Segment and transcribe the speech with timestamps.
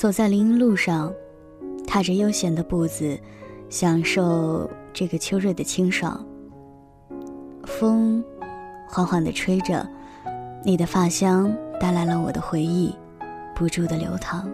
[0.00, 1.12] 走在林荫路上，
[1.86, 3.20] 踏着悠闲的步子，
[3.68, 6.26] 享受这个秋日的清爽。
[7.66, 8.24] 风
[8.88, 9.86] 缓缓地吹着，
[10.64, 12.96] 你的发香带来了我的回忆，
[13.54, 14.48] 不住的流淌。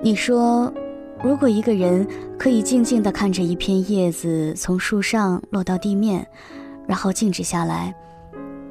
[0.00, 0.72] 你说，
[1.22, 6.26] 如果一个人可以静静地看着一片叶子从树上落到地面，
[6.86, 7.94] 然后静止下来，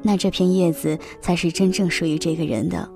[0.02, 2.95] 那这片叶子才是真正属于这个人的。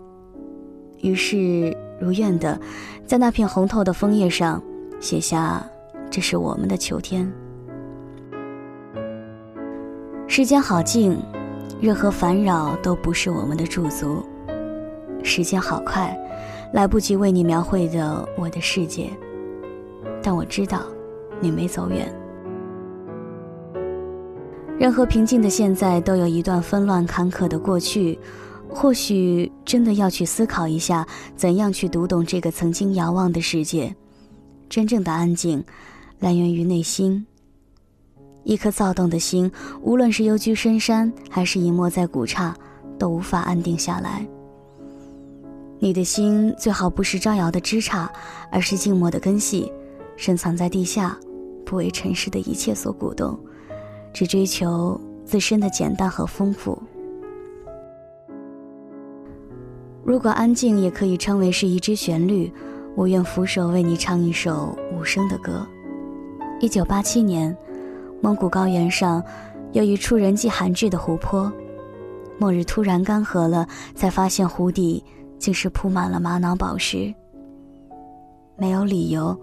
[1.02, 2.58] 于是，如愿的，
[3.06, 4.62] 在那片红透的枫叶上
[5.00, 5.64] 写下
[6.10, 7.30] ：“这是我们的秋天。”
[10.28, 11.18] 时间好静，
[11.80, 14.22] 任何烦扰都不是我们的驻足。
[15.22, 16.16] 时间好快，
[16.72, 19.10] 来不及为你描绘的我的世界，
[20.22, 20.82] 但我知道，
[21.40, 22.12] 你没走远。
[24.78, 28.18] 任何平静的现在，都有一段纷乱坎坷的过去。
[28.72, 33.94] 或许真的要去思考一下，怎样去读懂这个曾经遥望的世界。
[34.68, 35.62] 真正的安静，
[36.18, 37.26] 来源于内心。
[38.44, 39.50] 一颗躁动的心，
[39.82, 42.56] 无论是幽居深山，还是隐没在古刹，
[42.98, 44.26] 都无法安定下来。
[45.78, 48.08] 你的心最好不是招摇的枝杈，
[48.50, 49.70] 而是静默的根系，
[50.16, 51.18] 深藏在地下，
[51.66, 53.38] 不为尘世的一切所鼓动，
[54.14, 56.80] 只追求自身的简单和丰富。
[60.10, 62.52] 如果安静也可以称为是一支旋律，
[62.96, 65.64] 我愿俯首为你唱一首无声的歌。
[66.58, 67.56] 一九八七年，
[68.20, 69.22] 蒙古高原上
[69.70, 71.50] 有一处人迹罕至的湖泊，
[72.38, 75.00] 末日突然干涸了，才发现湖底
[75.38, 77.14] 竟是铺满了玛瑙宝石。
[78.56, 79.38] 没有理由，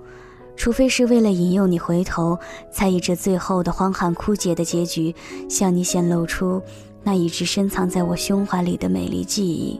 [0.58, 2.38] 除非是为了引诱你回头，
[2.74, 5.16] 才以这最后的荒寒枯竭的结局，
[5.48, 6.62] 向你显露出
[7.04, 9.80] 那一直深藏在我胸怀里的美丽记忆。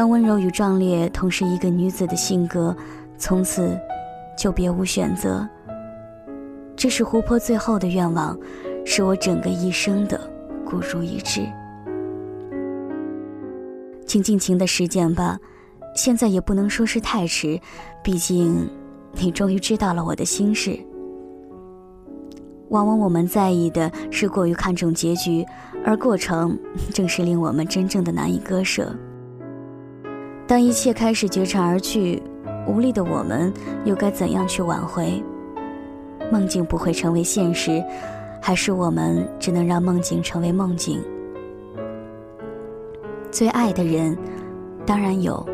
[0.00, 2.74] 当温柔与壮烈同是一个女子的性格，
[3.18, 3.78] 从此
[4.34, 5.46] 就别无选择。
[6.74, 8.34] 这是湖泊最后的愿望，
[8.86, 10.18] 是我整个一生的
[10.64, 11.46] 孤注一掷。
[14.06, 15.38] 请尽情的实践吧，
[15.94, 17.60] 现在也不能说是太迟，
[18.02, 18.66] 毕竟
[19.16, 20.80] 你终于知道了我的心事。
[22.70, 25.44] 往往我们在意的是过于看重结局，
[25.84, 26.58] 而过程
[26.90, 28.90] 正是令我们真正的难以割舍。
[30.50, 32.20] 当一切开始绝尘而去，
[32.66, 35.22] 无力的我们又该怎样去挽回？
[36.28, 37.80] 梦境不会成为现实，
[38.42, 41.00] 还是我们只能让梦境成为梦境？
[43.30, 44.18] 最爱的人，
[44.84, 45.48] 当然有，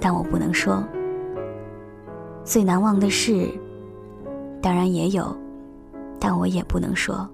[0.00, 0.82] 但我不能说。
[2.42, 3.48] 最难忘的事，
[4.60, 5.32] 当然也有，
[6.18, 7.24] 但我也不能说。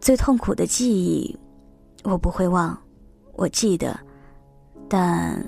[0.00, 1.38] 最痛苦的记忆，
[2.02, 2.76] 我不会忘，
[3.34, 3.96] 我记得。
[4.88, 5.44] 但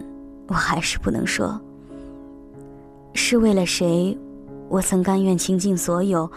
[0.48, 1.60] 我还是不能说，
[3.14, 4.16] 是为了谁，
[4.68, 6.30] 我曾甘愿倾尽所有，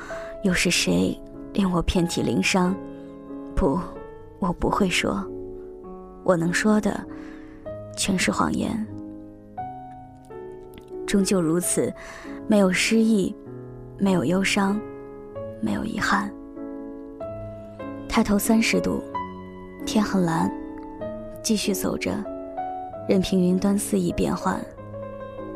[0.44, 1.20] 又是谁
[1.54, 2.76] 令我遍体鳞伤？
[3.56, 3.80] 不，
[4.40, 5.24] 我不会说，
[6.24, 7.04] 我能说的
[7.98, 8.86] 全是谎言。
[11.08, 11.94] 终究如此，
[12.48, 13.36] 没有失意，
[13.98, 14.80] 没有忧伤，
[15.60, 16.32] 没有遗憾。
[18.08, 19.04] 抬头三十度，
[19.86, 20.52] 天很蓝，
[21.44, 22.12] 继续走着。
[23.12, 24.66] 任凭云端肆意变幻，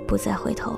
[0.05, 0.77] 不再回头。